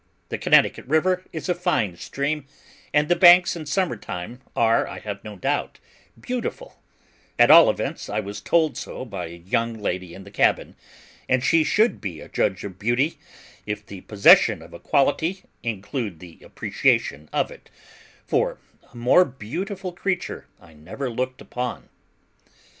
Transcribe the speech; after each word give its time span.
The 0.29 0.39
Connecticut 0.39 0.85
River 0.85 1.25
is 1.31 1.47
a 1.47 1.53
fine 1.53 1.95
stream; 1.95 2.47
and 2.91 3.07
the 3.07 3.15
banks 3.15 3.55
in 3.55 3.67
summer 3.67 3.95
time 3.95 4.41
are, 4.55 4.87
I 4.87 4.97
have 4.97 5.23
no 5.23 5.35
doubt, 5.35 5.77
beautiful; 6.19 6.81
at 7.37 7.51
all 7.51 7.69
events, 7.69 8.09
I 8.09 8.19
was 8.19 8.41
told 8.41 8.75
so 8.77 9.05
by 9.05 9.27
a 9.27 9.35
young 9.45 9.75
lady 9.75 10.15
in 10.15 10.23
the 10.23 10.31
cabin; 10.31 10.75
and 11.29 11.43
she 11.43 11.63
should 11.63 12.01
be 12.01 12.19
a 12.19 12.27
judge 12.29 12.63
of 12.63 12.79
beauty, 12.79 13.19
if 13.67 13.85
the 13.85 14.01
possession 14.01 14.63
of 14.63 14.73
a 14.73 14.79
quality 14.79 15.43
include 15.61 16.17
the 16.19 16.39
appreciation 16.41 17.29
of 17.31 17.51
it, 17.51 17.69
for 18.25 18.57
a 18.91 18.97
more 18.97 19.23
beautiful 19.23 19.91
creature 19.91 20.47
I 20.59 20.73
never 20.73 21.11
looked 21.11 21.41
upon. 21.41 21.89